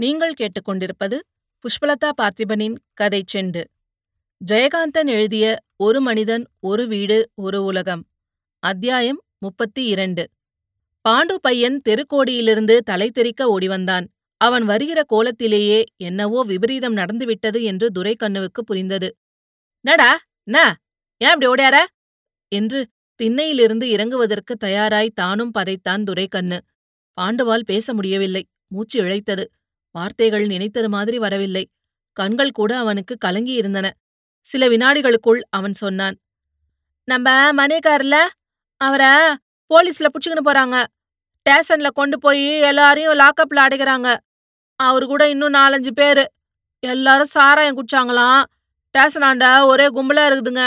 [0.00, 1.16] நீங்கள் கேட்டுக்கொண்டிருப்பது
[1.64, 3.64] புஷ்பலதா பார்த்திபனின் கதை செண்டு.
[4.50, 8.06] ஜெயகாந்தன் எழுதிய ஒரு மனிதன் ஒரு வீடு ஒரு உலகம்
[8.62, 10.28] அத்தியாயம் முப்பத்தி இரண்டு
[11.08, 14.06] பாண்டு பையன் தெருக்கோடியிலிருந்து தலை தெறிக்க ஓடிவந்தான்.
[14.36, 19.16] அவன் வருகிற கோலத்திலேயே என்னவோ விபரீதம் நடந்துவிட்டது என்று துரைக்கண்ணுவுக்கு புரிந்தது.
[19.84, 20.12] நடா
[20.44, 20.74] நா
[21.20, 21.76] ஏன் அப்படி ஓடியார?
[22.48, 22.86] என்று
[23.22, 26.60] திண்ணையிலிருந்து இறங்குவதற்கு தயாராய் தானும் பதைத்தான் துரைக்கண்ணு.
[27.20, 28.46] பாண்டுவால் பேச முடியவில்லை.
[28.66, 29.44] மூச்சு இழைத்தது.
[29.98, 31.64] வார்த்தைகள் நினைத்தது மாதிரி வரவில்லை.
[32.16, 33.86] கண்கள் கூட அவனுக்கு கலங்கியிருந்தன
[34.44, 36.16] சில வினாடிகளுக்குள் அவன் சொன்னான்
[37.08, 38.22] நம்ம மணியக்காரில்
[38.80, 39.02] அவர
[39.70, 40.76] போலீஸ்ல புடிச்சுக்கின்னு போறாங்க.
[41.38, 44.08] ஸ்டேஷன்ல கொண்டு போய் எல்லாரையும் லாக்கப்ல அடைக்கிறாங்க
[44.80, 46.24] அவரு கூட இன்னும் நாலஞ்சு பேரு.
[46.82, 48.42] எல்லாரும் சாராயம் குடிச்சாங்களாம்.
[48.88, 50.64] ஸ்டேஷனாண்ட ஒரே கும்பலா இருக்குதுங்க.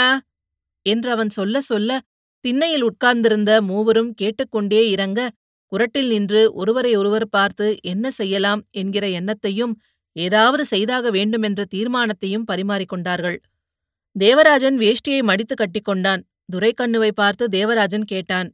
[0.86, 2.00] என்று அவன் சொல்ல சொல்ல
[2.44, 5.20] திண்ணையில் உட்கார்ந்திருந்த மூவரும் கேட்டுக்கொண்டே இறங்க
[5.72, 9.72] குரட்டில் நின்று ஒருவரை ஒருவர் பார்த்து என்ன செய்யலாம் என்கிற எண்ணத்தையும்
[10.16, 13.38] ஏதாவது செய்தாக வேண்டுமென்ற தீர்மானத்தையும் பரிமாறிக்கொண்டார்கள்
[14.16, 18.48] தேவராஜன் வேஷ்டியை மடித்து கட்டிக்கொண்டான் துரைக்கண்ணுவை பார்த்து தேவராஜன் கேட்டான்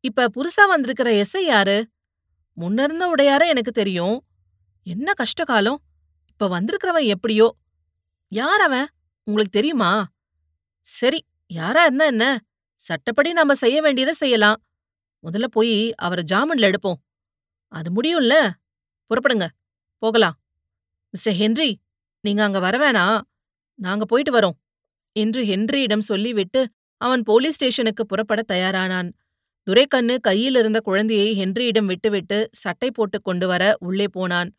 [0.00, 1.76] இப்ப புதுசா வந்திருக்கிற எஸ்ஐ யாரு?
[2.56, 4.16] முன்னிருந்த உடையார எனக்கு தெரியும்.
[4.86, 5.78] என்ன கஷ்டகாலம்
[6.26, 7.48] இப்ப வந்திருக்கிறவன் எப்படியோ?
[8.32, 8.86] யார் அவன்?
[9.26, 9.92] உங்களுக்கு தெரியுமா?
[10.86, 11.20] சரி
[11.50, 12.26] யாரா இருந்தா என்ன?
[12.80, 14.62] சட்டப்படி நாம செய்ய வேண்டியதை செய்யலாம்.
[15.24, 17.00] முதல்ல போய் அவரை ஜாமீன்ல எடுப்போம்.
[17.68, 18.50] அது முடியும்ல?
[19.08, 19.46] புறப்படுங்க.
[19.98, 20.40] போகலாம்.
[21.10, 21.80] மிஸ்டர் ஹென்றி
[22.20, 23.20] நீங்க அங்க வரவேணாம்
[23.74, 24.58] நாங்க போயிட்டு வரோம்.
[25.12, 29.10] என்று ஹென்ரியிடம் சொல்லிவிட்டு அவன் போலீஸ் ஸ்டேஷனுக்கு புறப்பட தயாரானான்.
[29.62, 34.56] துரைக்கண்ணு கையில் இருந்த குழந்தையை ஹென்ரியிடம் விட்டுவிட்டு சட்டை போட்டுக் கொண்டு வர உள்ளே போனான்.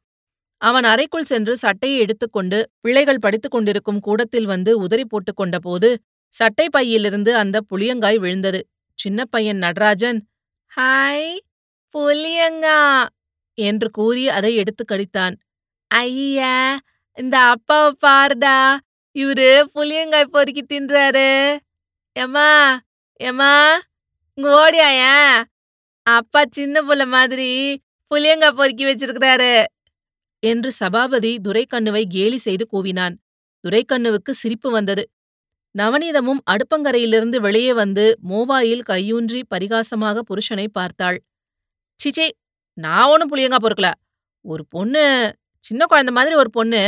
[0.58, 5.96] அவன் அறைக்குள் சென்று சட்டையை எடுத்துக்கொண்டு பிள்ளைகள் படித்துக் கொண்டிருக்கும் கூடத்தில் வந்து உதறி போட்டுக் கொண்டபோது
[6.30, 8.68] சட்டை பையிலிருந்து அந்த புளியங்காய் விழுந்தது.
[8.94, 10.28] சின்ன பையன் நடராஜன்
[10.78, 11.40] ஹாய்
[11.96, 13.06] புளியங்கா
[13.54, 15.36] என்று கூறி அதை எடுத்து கடித்தான்.
[15.88, 16.80] ஐயா
[17.18, 18.78] இந்த அப்பாவை பாருடா
[19.16, 21.58] இவரு புளியங்காய் பொறுக்கி தின்றாரு.
[22.20, 22.50] ஏமா
[23.20, 23.78] ஏமா
[24.34, 25.44] இங்க ஓடியாயா?
[26.04, 29.64] அப்பா சின்ன புள்ள மாதிரி புளியங்காய் பொறுக்கி வச்சிருக்கிறாரு
[30.40, 33.16] என்று சபாபதி துரைக்கண்ணுவை கேலி செய்து கூவினான்.
[33.64, 35.04] துரைக்கண்ணுவுக்கு சிரிப்பு வந்தது.
[35.76, 41.18] நவநீதமும் அடுப்பங்கரையிலிருந்து வெளியே வந்து மோவாயில் கையூன்றி பரிகாசமாக புருஷனை பார்த்தாள்.
[42.00, 42.28] சிச்சே
[42.78, 43.90] நான் ஒன்னும் புளியங்கா பொறுக்கல.
[44.46, 45.04] ஒரு பொண்ணு
[45.64, 46.82] சின்ன குழந்தை மாதிரி ஒரு பொண்ணு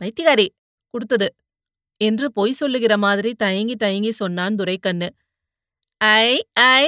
[0.00, 0.46] பைத்தியகாரி
[0.94, 1.28] கொடுத்தது
[2.00, 5.08] என்று பொய் சொல்லுகிற மாதிரி தயங்கி தயங்கி சொன்னான் துரைக்கண்ணு.
[6.00, 6.30] ஐ
[6.76, 6.84] ஐ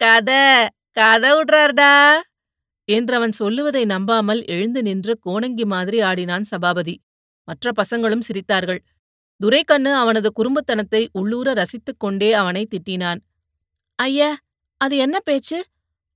[0.00, 0.42] கதை
[0.92, 1.92] கதை விடுறாருடா
[2.88, 6.94] என்று அவன் சொல்லுவதை நம்பாமல் எழுந்து நின்று கோணங்கி மாதிரி ஆடினான் சபாபதி.
[7.48, 8.80] மற்ற பசங்களும் சிரித்தார்கள்.
[9.40, 13.20] துரைக்கண்ணு அவனது குறும்புத்தனத்தை உள்ளூர ரசித்துக் கொண்டே அவனை திட்டினான்.
[13.98, 14.36] ஐய
[14.80, 15.58] அது என்ன பேச்சு?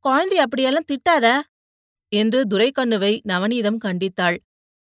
[0.04, 1.26] குழந்தை அப்படியெல்லாம் திட்டாத
[2.12, 4.36] என்று துரைக்கண்ணுவை நவநீதம் கண்டித்தாள்.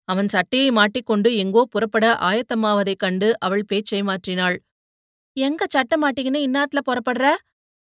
[0.08, 4.58] அவன் சட்டையை மாட்டிக்கொண்டு எங்கோ புறப்பட ஆயத்தமாவதைக் கண்டு அவள் பேச்சை மாற்றினாள்.
[5.38, 7.28] எங்க சட்டை மாட்டிக்கின்னு இன்னாத்துல புறப்படுற?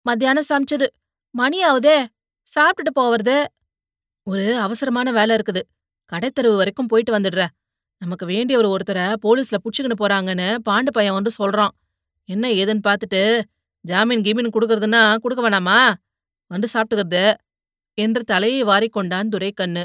[0.07, 0.87] மத்தியானம் சமைச்சது.
[1.35, 1.97] மணி ஆகுதே
[2.47, 3.37] சாப்பிட்டுட்டு போவறது.
[4.23, 5.63] ஒரு அவசரமான வேலை இருக்குது.
[6.13, 7.45] கடைத்தெருவு வரைக்கும் போயிட்டு வந்துடுற.
[8.03, 11.73] நமக்கு வேண்டியவர் ஒருத்தரை போலீஸ்ல புடிச்சுக்கின்னு போறாங்கன்னு பாண்டு பையன் வந்து சொல்றான்.
[12.29, 13.23] என்ன ஏதுன்னு பார்த்துட்டு
[13.85, 15.79] ஜாமீன் கீமீன் கொடுக்கறதுன்னா கொடுக்க வேணாமா?
[16.51, 17.25] வந்து சாப்பிட்டுக்கிறது.
[17.99, 19.85] என்று தலையை வாரிக்கொண்டான் துரைக்கண்ணு.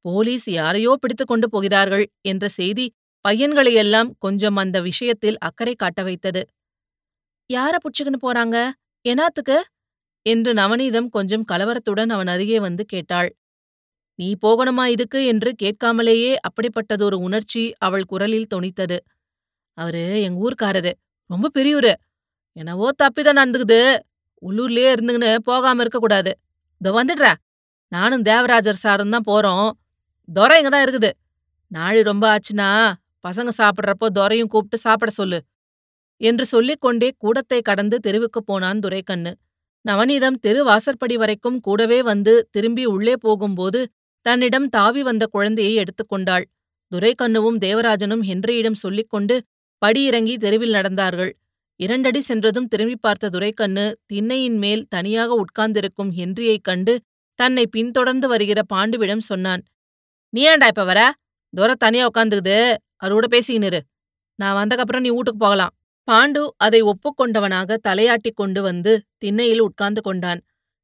[0.00, 2.86] போலீஸ் யாரையோ பிடித்து கொண்டு போகிறார்கள் என்ற செய்தி
[3.28, 6.42] பையன்களையெல்லாம் கொஞ்சம் அந்த விஷயத்தில் அக்கறை காட்ட வைத்தது.
[7.50, 8.56] யார புடிச்சுக்கின்னு போறாங்க?
[9.04, 9.56] எனாத்துக்கு
[10.26, 13.30] என்று நவநீதம் கொஞ்சம் கலவரத்துடன் அவன் அருகே வந்து கேட்டாள்.
[14.18, 15.20] நீ போகணுமா இதுக்கு?
[15.26, 18.98] என்று கேட்காமலேயே அப்படிப்பட்டதொரு உணர்ச்சி அவள் குரலில் தொனித்தது.
[19.78, 20.92] அவரு எங்க ஊர்க்காரரு.
[21.30, 21.92] ரொம்ப பெரியவரு
[22.56, 23.80] என்னவோ தப்பிதான் நடந்துக்குது.
[24.42, 26.32] உள்ளூர்லயே இருந்துங்கன்னு போகாம இருக்கக்கூடாது
[26.80, 27.26] இதோ வந்துடுற.
[27.92, 29.68] நானும் தேவராஜர் சாரும் தான் போறோம்.
[30.28, 31.10] துரை இங்க தான் இருக்குது.
[31.70, 32.68] நாழி ரொம்ப ஆச்சுன்னா
[33.24, 35.38] பசங்க சாப்பிட்றப்போ துரையும் கூப்பிட்டு சாப்பிட சொல்லு.
[36.20, 39.32] என்று சொல்லிக்கொண்டே கூடத்தை கடந்து தெருவுக்குப் போனான் துரைக்கண்ணு.
[39.84, 43.80] நவநீதம் தெரு வாசற்படி வரைக்கும் கூடவே வந்து திரும்பி உள்ளே போகும்போது
[44.26, 46.44] தன்னிடம் தாவி வந்த குழந்தையை எடுத்துக்கொண்டாள்
[46.92, 49.34] துரைக்கண்ணுவும் தேவராஜனும் ஹென்ரியிடம் சொல்லிக்கொண்டு
[49.82, 51.32] படியிறங்கி தெருவில் நடந்தார்கள்.
[51.80, 56.94] இரண்டடி சென்றதும் திரும்பி பார்த்த துரைக்கண்ணு திண்ணையின் மேல் தனியாக உட்கார்ந்திருக்கும் ஹென்ரியைக் கண்டு
[57.38, 59.62] தன்னை பின்தொடர்ந்து வருகிற பாண்டுவிடம் சொன்னான்
[60.32, 61.00] நீ ஏன்டா இப்ப வர?
[61.52, 62.56] துரை தனியா உட்காந்துக்குது
[63.04, 63.80] அவரோட பேசிக்கினிரு
[64.38, 65.72] நான் வந்தக்கப்புறம் நீ வீட்டுக்கு போகலாம்.
[66.08, 68.92] பாண்டு அதை ஒப்புக்கொண்டவனாக தலையாட்டிக் கொண்டு வந்து
[69.22, 70.40] திண்ணையில் உட்கார்ந்து கொண்டான்.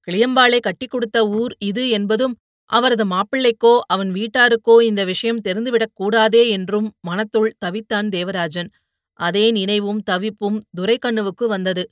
[0.08, 2.34] கிளியம்பாளை கட்டிக் கொடுத்த ஊர் இது என்பதும்
[2.72, 8.70] அவரது மாப்பிள்ளைக்கோ அவன் வீட்டாருக்கோ இந்த விஷயம் தெரிந்துவிடக் கூடாதே என்றும் மனத்துள் தவித்தான் தேவராஜன்.
[9.20, 11.84] அதே நினைவும் தவிப்பும் துரைக்கண்ணுவுக்கு வந்தது.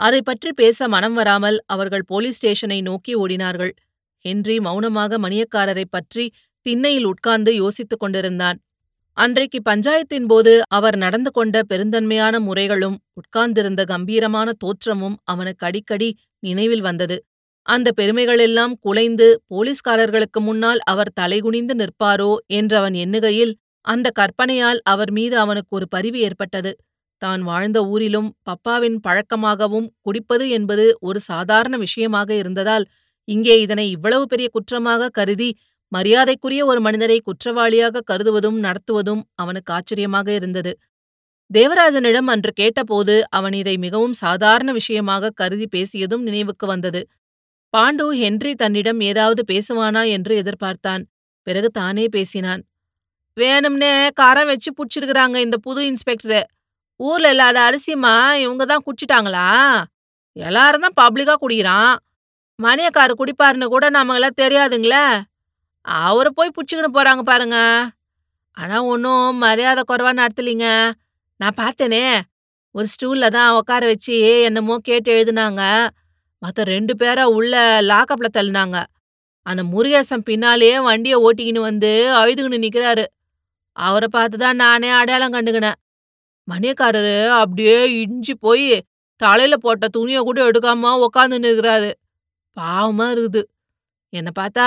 [0.00, 3.72] அதை பற்றி பேச மனம் வராமல் அவர்கள் போலீஸ் ஸ்டேஷனை நோக்கி ஓடினார்கள்.
[4.24, 6.24] ஹென்றி மௌனமாக மணியக்காரரைப் பற்றி
[6.66, 8.58] திண்ணையில் உட்கார்ந்து யோசித்துக் கொண்டிருந்தான்.
[9.16, 16.08] அன்றைக்கு பஞ்சாயத்தின் போது அவர் நடந்து கொண்ட பெருந்தன்மையான முறைகளும் உட்கார்ந்திருந்த கம்பீரமான தோற்றமும் அவனுக்கு அடிக்கடி
[16.42, 17.16] நினைவில் வந்தது.
[17.68, 23.52] அந்த பெருமைகளெல்லாம் குலைந்து போலீஸ்காரர்களுக்கு முன்னால் அவர் தலைகுனிந்து நிற்பாரோ என்றவன் எண்ணுகையில்
[23.84, 26.72] அந்த கற்பனையால் அவர் மீது அவனுக்கு ஒரு பரிவு ஏற்பட்டது.
[27.22, 32.84] தான் வாழ்ந்த ஊரிலும் பப்பாவின் பழக்கமாகவும் குடிப்பது என்பது ஒரு சாதாரண விஷயமாக இருந்ததால்
[33.28, 35.50] இங்கே இதனை இவ்வளவு பெரிய குற்றமாக கருதி
[35.92, 40.72] மரியாதைக்குரிய ஒரு மனிதரை குற்றவாளியாக கருதுவதும் நடத்துவதும் அவனுக்கு ஆச்சரியமாக இருந்தது.
[41.50, 47.00] தேவராஜனிடம் அன்று கேட்டபோது அவன் இதை மிகவும் சாதாரண விஷயமாக கருதி பேசியதும் நினைவுக்கு வந்தது.
[47.74, 51.02] பாண்டு ஹென்றி தன்னிடம் ஏதாவது பேசுவானா என்று எதிர்பார்த்தான்.
[51.46, 52.62] பிறகு தானே பேசினான்.
[53.36, 56.40] வேணும்னே காரம் வச்சு புடிச்சிருக்கிறாங்க இந்த புது இன்ஸ்பெக்டரு.
[57.00, 59.48] ஊர்ல இல்லாத அரிசியமா இவங்க தான் குடிச்சிட்டாங்களா?
[60.36, 61.92] எல்லாரும் தான் பப்ளிக்கா குடிக்கிறான்.
[62.58, 65.04] மணியக்காரு குடிப்பாருன்னு கூட நமக்கெல்லாம் தெரியாதுங்களே.
[65.84, 67.58] அவரை போய் புடிச்சுக்கின்னு போறாங்க பாருங்க.
[68.56, 70.66] ஆனா ஒன்றும் மரியாதை குறைவா நடத்தலீங்க.
[71.40, 72.04] நான் பார்த்தேனே
[72.74, 74.16] ஒரு ஸ்டூல்ல தான் உட்கார வச்சு
[74.48, 75.62] என்னமோ கேட்டு எழுதுனாங்க.
[76.42, 77.54] மத்த ரெண்டு பேரா உள்ள
[77.90, 78.78] லாக்கப்ல தள்ளினாங்க.
[79.46, 81.90] அந்த முருகேசன் பின்னாலேயே வண்டிய ஓட்டிக்கின்னு வந்து
[82.20, 83.04] அழுதுகின்னு நிக்கிறாரு.
[83.76, 85.78] அவரை பார்த்து தான் நானே அடையாளம் கண்டுகினேன்
[86.48, 88.68] மணியக்காரரு அப்படியே இஞ்சி போய்
[89.20, 91.90] தலையில போட்ட துணியை கூட எடுக்காம உக்காந்து நிற்கிறாரு
[92.56, 93.42] பாவமா இருக்குது.
[94.12, 94.66] என்னை பார்த்தா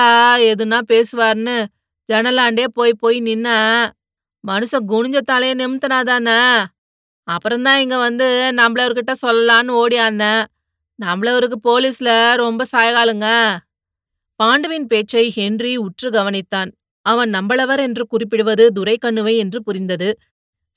[0.52, 1.56] எதுனா பேசுவார்னு
[2.10, 3.48] ஜன்னலாண்டே போய் போய் நின்ன
[4.44, 6.40] மனுஷன் குனிஞ்ச தலையை நிமித்தினாதானே.
[7.28, 8.28] அப்புறம்தான் இங்க வந்து
[8.60, 10.42] நம்மளவர்கிட்ட சொல்லலான்னு ஓடியாந்தேன்.
[11.06, 13.58] நம்மளவருக்கு போலீஸ்ல ரொம்ப சாயகாலுங்க.
[14.44, 16.72] பாண்டுவின் பேச்சை ஹென்றி உற்று கவனித்தான்.
[17.06, 20.18] அவன் நம்பளவர் என்று குறிப்பிடுவது துரைக்கண்ணுவை என்று புரிந்தது.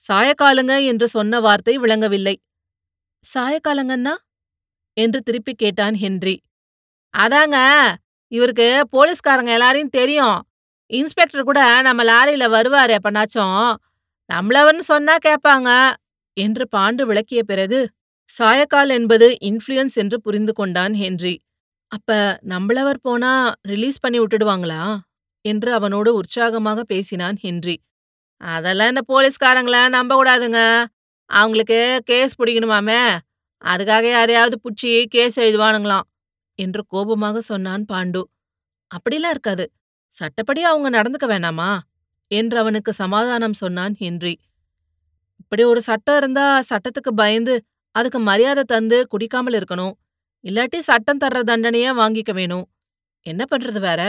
[0.00, 2.40] சாயக்காலுங்க என்று சொன்ன வார்த்தை விளங்கவில்லை.
[3.34, 4.14] சாயக்காலங்கன்னா
[4.92, 6.40] என்று திருப்பிக் கேட்டான் ஹென்றி.
[7.18, 7.56] அதாங்க
[8.32, 10.48] இவருக்கு போலீஸ்காரங்க எல்லாரையும் தெரியும்.
[10.86, 13.74] இன்ஸ்பெக்டர் கூட நம்ம லாரியில வருவாரு எப்பனாச்சும்.
[14.34, 15.92] நம்மளவர்னு சொன்னா கேட்பாங்க
[16.32, 17.88] என்று பாண்டு விளக்கிய பிறகு
[18.28, 21.40] சாயக்கால் என்பது இன்ஃப்ளூயன்ஸ் என்று புரிந்து கொண்டான் ஹென்றி.
[21.88, 24.98] அப்ப நம்மளவர் போனா ரிலீஸ் பண்ணி விட்டுடுவாங்களா?
[25.40, 27.76] என்று அவனோடு உற்சாகமாக பேசினான் ஹென்றி.
[28.40, 30.84] அதெல்லாம் இந்த போலீஸ்காரங்கள நம்ப கூடாதுங்க.
[31.30, 33.18] அவங்களுக்கு கேஸ் பிடிக்கணுமாமே?
[33.64, 36.08] அதுக்காக யாரையாவது பிடிச்சி கேஸ் எழுதுவானுங்களாம்
[36.58, 38.22] என்று கோபமாக சொன்னான் பாண்டு.
[38.90, 39.72] அப்படிலாம் இருக்காது.
[40.08, 41.78] சட்டப்படி அவங்க நடந்துக்க வேணாமா?
[42.30, 44.34] என்று அவனுக்கு சமாதானம் சொன்னான் ஹென்றி.
[45.36, 47.54] இப்படி ஒரு சட்டம் இருந்தா சட்டத்துக்கு பயந்து
[47.94, 49.94] அதுக்கு மரியாதை தந்து குடிக்காமல் இருக்கணும்.
[50.44, 52.66] இல்லாட்டி சட்டம் தர்ற தண்டனையே வாங்கிக்க வேணும்.
[53.26, 54.00] என்ன பண்றது வேற?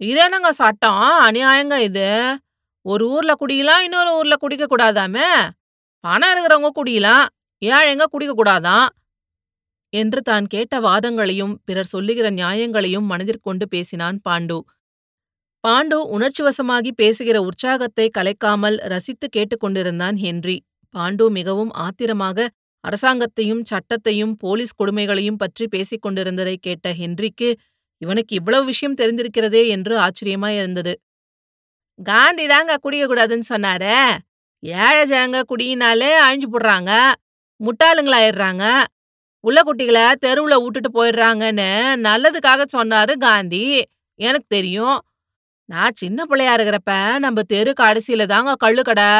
[0.00, 1.00] இதேனங்க சட்டம்.
[1.28, 2.08] அநியாயங்க இது.
[2.86, 5.28] ஒரு ஊர்ல குடியலாம் இன்னொரு ஊர்ல குடிக்க கூடாதாமே?
[6.04, 7.24] பணம் இருக்கிறவங்க குடியலாம்
[7.62, 8.86] ஏழைங்க குடிக்க கூடாதான்
[9.92, 14.58] என்று தான் கேட்ட வாதங்களையும் பிறர் சொல்லுகிற நியாயங்களையும் மனதிற்கொண்டு பேசினான் பாண்டு.
[15.64, 20.56] பாண்டு உணர்ச்சிவசமாகி பேசுகிற உற்சாகத்தை கலைக்காமல் ரசித்து கேட்டுக்கொண்டிருந்தான் ஹென்றி.
[20.96, 22.48] பாண்டு மிகவும் ஆத்திரமாக
[22.84, 27.48] அரசாங்கத்தையும் சட்டத்தையும் போலீஸ் கொடுமைகளையும் பற்றி பேசிக் கொண்டிருந்ததை கேட்ட ஹென்றிக்கு
[28.02, 30.92] இவனுக்கு இவ்வளவு விஷயம் தெரிந்திருக்கிறதே என்று ஆச்சரியமாயிருந்தது
[31.98, 33.98] காந்தி தாங்க குடிக்கக்கூடாதுன்னு சொன்னாரே.
[34.62, 36.90] ஏழை ஜனங்க குடியினாலே அழிஞ்சு போடுறாங்க.
[37.60, 38.64] முட்டாளுங்களாயிடுறாங்க.
[39.44, 41.70] உள்ள குட்டிகளை தெருவுல விட்டுட்டு போயிடுறாங்கன்னு
[42.06, 43.64] நல்லதுக்காக சொன்னாரு காந்தி.
[44.18, 44.98] எனக்கு தெரியும்.
[45.68, 49.10] நான் சின்ன பிள்ளையா இருக்கிறப்ப நம்ம தெரு கடைசியில தாங்க கள்ளுக்கடை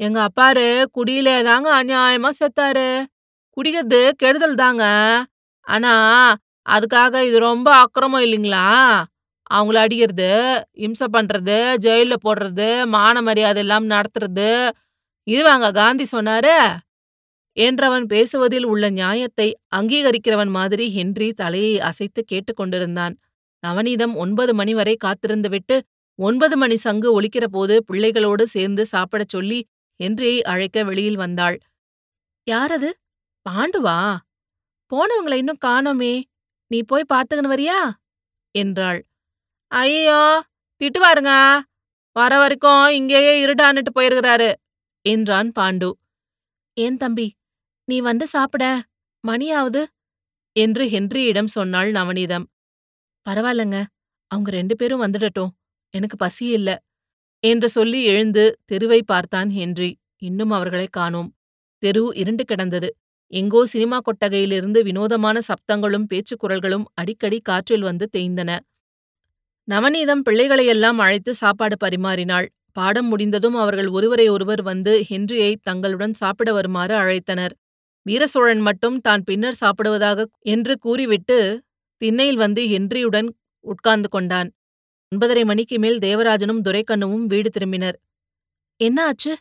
[0.00, 2.88] எங்க அப்பாரு குடியிலே தாங்க அநியாயமா செத்தாரு.
[3.56, 4.84] குடிக்கிறது கெடுதல் தாங்க.
[5.66, 5.92] ஆனா
[6.66, 8.64] அதுக்காக இது ரொம்ப அக்கிரமம் இல்லைங்களா?
[9.50, 10.28] அவங்கள அடிக்கிறது
[10.86, 14.50] இம்சை பண்றது ஜெயில்ல போடுறது மான மரியாதை இல்லாம நடத்துறது.
[15.26, 16.56] இதுவாங்க காந்தி சொன்னாரு.
[17.56, 23.14] என்றவன் பேசுவதில் உள்ள நியாயத்தை அங்கீகரிக்கிறவன் மாதிரி ஹென்றி தலையை அசைத்து கேட்டுக்கொண்டிருந்தான்
[23.62, 25.76] நவநீதம் ஒன்பது மணி வரை காத்திருந்துவிட்டு
[26.18, 29.58] ஒன்பது மணி சங்கு ஒலிக்கிற போது பிள்ளைகளோடு சேர்ந்து சாப்பிடச் சொல்லி
[30.02, 31.58] ஹென்ரியை அழைக்க வெளியில் வந்தாள்.
[32.50, 32.90] யாரது?
[33.50, 34.16] பாண்டுவா?
[34.92, 36.22] போனவங்களை இன்னும் காணோமே.
[36.66, 37.80] நீ போய் பார்த்துக்கின்னு வரியா?
[38.50, 39.06] என்றாள்.
[39.66, 40.42] ஐயோ
[40.80, 41.60] திட்டுவாருங்க
[42.12, 44.54] வர வரைக்கும் இங்கேயே இருடான்னுட்டு போயிருக்கிறாரு
[45.02, 45.92] என்றான் பாண்டு.
[46.74, 47.34] ஏன் தம்பி?
[47.84, 48.82] நீ வந்து சாப்பிட.
[49.28, 49.84] மணியாவது?
[50.52, 52.46] என்று ஹென்ரியிடம் சொன்னாள் நவநீதம்.
[53.26, 53.84] பரவாயில்லங்க.
[54.26, 55.52] அவங்க ரெண்டு பேரும் வந்துடட்டும்.
[55.90, 56.82] எனக்கு பசி இல்ல.
[57.44, 59.90] என்று சொல்லி எழுந்து தெருவை பார்த்தான் ஹென்றி.
[60.18, 61.30] இன்னும் அவர்களை காணோம்.
[61.82, 62.88] தெரு இருண்டு கிடந்தது.
[63.32, 68.50] எங்கோ சினிமா கொட்டகையிலிருந்து வினோதமான சப்தங்களும் பேச்சுக் குரல்களும் அடிக்கடி காற்றில் வந்து தேய்ந்தன.
[69.68, 72.46] நவநீதம் பிள்ளைகளையெல்லாம் அழைத்து சாப்பாடு பரிமாறினாள்.
[72.72, 77.54] பாடம் முடிந்ததும் அவர்கள் ஒருவரை ஒருவர் வந்து ஹென்ரியை தங்களுடன் சாப்பிட வருமாறு அழைத்தனர்.
[78.06, 81.38] வீரசோழன் மட்டும் தான் பின்னர் சாப்பிடுவதாக என்று கூறிவிட்டு
[82.02, 83.28] திண்ணையில் வந்து ஹென்ரியுடன்
[83.64, 84.48] உட்கார்ந்து கொண்டான்.
[85.14, 87.96] ஒன்பதரை மணிக்கு மேல் தேவராஜனும் துரைக்கண்ணுவும் வீடு திரும்பினர்.
[88.80, 89.36] என்ன ஆச்சு?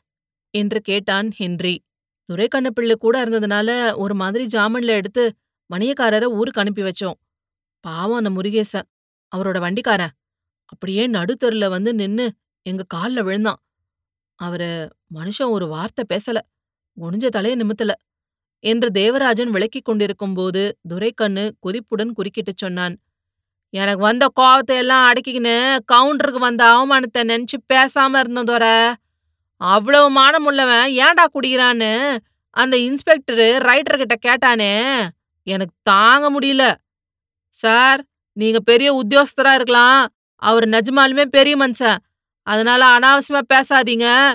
[0.53, 1.83] என்று கேட்டான் ஹென்றி.
[2.29, 5.23] துரைக்கண்ணு பிள்ளை கூட இருந்ததுனால ஒரு மாதிரி ஜாமீன்ல எடுத்து
[5.69, 7.17] மணியக்காரரை ஊருக்கு அனுப்பி வச்சோம்.
[7.79, 8.87] பாவம் அந்த முருகேசன்
[9.35, 10.13] அவரோட வண்டிக்காரன்
[10.65, 12.33] அப்படியே நடுத்தெருல வந்து நின்னு
[12.65, 13.61] எங்க கால்ல விழுந்தான்.
[14.39, 14.69] அவரு
[15.13, 16.37] மனுஷன் ஒரு வார்த்தை பேசல.
[16.97, 17.91] குனிஞ்ச தலைய நிமித்தல.
[18.63, 22.95] என்று தேவராஜன் விளக்கிக் கொண்டிருக்கும்போது துரைக்கண்ணு கொதிப்புடன் குறுக்கிட்டுச் சொன்னான்.
[23.69, 28.93] எனக்கு வந்த கோவத்தை எல்லாம் அடக்கிக்கின்னு கவுண்டருக்கு வந்த அவமானத்தை நினைச்சு பேசாம இருந்ததோர
[29.57, 32.17] அவ்வளவு மானமுள்ளவன் ஏன்டா குடிக்கிறான்னு
[32.49, 35.07] அந்த இன்ஸ்பெக்டரு ரைட்டர்கிட்ட கேட்டானே.
[35.43, 36.75] எனக்கு தாங்க முடியல.
[37.49, 38.03] சார்
[38.33, 40.07] நீங்க பெரிய உத்தியோகஸ்தரா இருக்கலாம்.
[40.35, 41.97] அவர் நிஜமாலுமே பெரிய மனுஷன்.
[42.43, 44.33] அதனால அனாவசியமா பேசாதீங்க.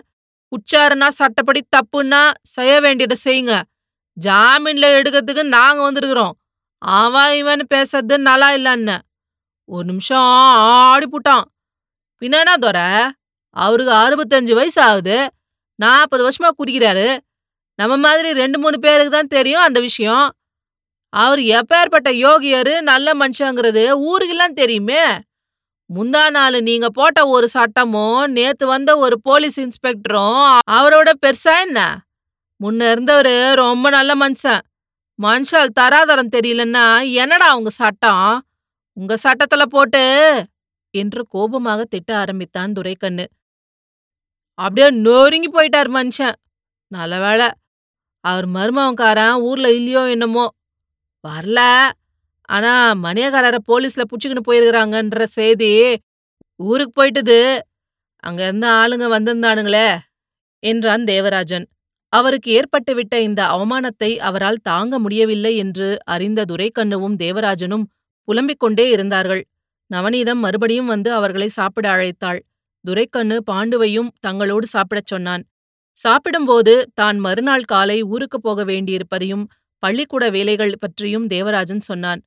[0.53, 3.63] உச்சாருனா சட்டப்படி தப்புன்னா செய்ய வேண்டியதை செய்யுங்க.
[4.21, 6.31] ஜாமீன்ல எடுக்கிறதுக்கு நாங்க வந்திருக்கிறோம்.
[6.79, 8.99] அவன் இவன் பேசுறது நல்லா இல்லன்னு.
[9.71, 10.29] ஒரு நிமிஷம்
[10.83, 11.45] ஆடிப்புட்டான்
[12.23, 12.79] பின்னா துற?
[13.57, 15.29] அவருக்கு அறுபத்தஞ்சு வயசு ஆகுது
[15.75, 17.19] நாற்பது வருஷமா குடிக்கிறாரு.
[17.75, 20.27] நம்ம மாதிரி ரெண்டு மூணு பேருக்கு தான் தெரியும் அந்த விஷயம்.
[21.09, 25.05] அவர் எப்பேற்பட்ட யோகியரு நல்ல மனுஷங்கிறது ஊருக்கெல்லாம் தெரியுமே.
[25.91, 31.99] முந்தா நாள் நீங்க போட்ட ஒரு சட்டமும் நேத்து வந்த ஒரு போலீஸ் இன்ஸ்பெக்டரும் அவரோட பெருசா என்ன?
[32.65, 34.61] முன்ன இருந்தவரு ரொம்ப நல்ல மனுஷன்.
[35.23, 38.45] மனுஷால் தராதரம் தெரியலன்னா என்னடா உங்க சட்டம்?
[39.01, 40.03] உங்க சட்டத்துல போட்டு
[40.95, 43.25] என்று கோபமாக திட்ட ஆரம்பித்தான் துரைக்கண்ணு.
[44.59, 46.37] அப்படியே நொறுங்கி போயிட்டார் மனுஷன்.
[46.93, 47.49] நல்ல வேலை
[48.25, 50.47] அவர் மருமவன்காரன் ஊர்ல இல்லையோ என்னமோ.
[51.25, 51.61] வரல.
[52.49, 52.73] ஆனா
[53.05, 55.71] மணியக்காரரை போலீஸ்ல புடிச்சுக்கின்னு போயிருக்கிறாங்கன்ற செய்தி
[56.61, 57.41] ஊருக்கு போயிட்டுது.
[58.25, 59.89] அங்க இருந்த ஆளுங்க வந்திருந்தானுங்களே
[60.63, 61.67] என்றான் தேவராஜன்.
[62.13, 67.87] அவருக்கு ஏற்பட்டுவிட்ட இந்த அவமானத்தை அவரால் தாங்க முடியவில்லை என்று அறிந்த துரைக்கண்ணுவும் தேவராஜனும்
[68.29, 69.43] புலம்பிக் கொண்டே இருந்தார்கள்.
[69.91, 72.41] நவநீதம் மறுபடியும் வந்து அவர்களை சாப்பிட அழைத்தாள்.
[72.85, 75.43] துரைக்கண்ணு பாண்டுவையும் தங்களோடு சாப்பிடச் சொன்னான்.
[75.97, 79.45] சாப்பிடும்போது தான் மறுநாள் காலை ஊருக்குப் போக வேண்டியிருப்பதையும்
[79.79, 82.21] பள்ளிக்கூட வேலைகள் பற்றியும் தேவராஜன் சொன்னான்.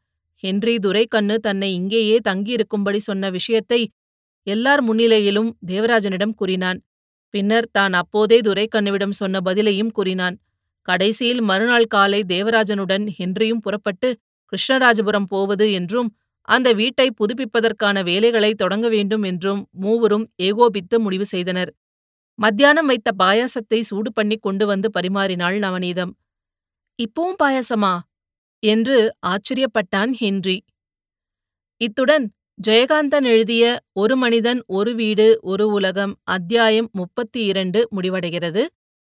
[0.44, 3.82] ஹென்றி துரைக்கண்ணு தன்னை இங்கேயே தங்கியிருக்கும்படி சொன்ன விஷயத்தை
[4.48, 6.80] எல்லார் முன்னிலையிலும் தேவராஜனிடம் கூறினான்.
[7.30, 10.36] பின்னர் தான் அப்போதே துரைக்கண்ணுவிடம் சொன்ன பதிலையும் கூறினான்.
[10.82, 14.10] கடைசியில் மறுநாள் காலை தேவராஜனுடன் ஹென்றியும் புறப்பட்டு
[14.54, 16.10] கிருஷ்ணராஜபுரம் போவது என்றும்
[16.48, 21.72] அந்த வீட்டை புதுப்பிப்பதற்கான வேலைகளை தொடங்க வேண்டும் என்றும் மூவரும் ஏகோபித்து முடிவு செய்தனர்.
[22.40, 26.12] மத்தியானம் வைத்த பாயாசத்தை சூடு பண்ணி கொண்டு வந்து பரிமாறினாள் நவநீதம்.
[27.00, 27.94] இப்பவும் பாயாசமா
[28.60, 30.58] என்று ஆச்சரியப்பட்டான் ஹென்றி.
[31.78, 32.26] இத்துடன்
[32.68, 38.64] ஜெயகாந்தன் எழுதிய ஒரு மனிதன் ஒரு வீடு ஒரு உலகம் அத்தியாயம் முப்பத்தி இரண்டு முடிவடைகிறது.